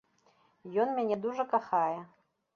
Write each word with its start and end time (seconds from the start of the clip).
Ён 0.85 0.89
мяне 0.95 1.19
дужа 1.27 1.47
кахае. 1.53 1.99